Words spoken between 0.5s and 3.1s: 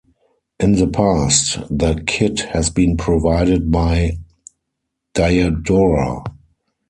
In the past, the kit has been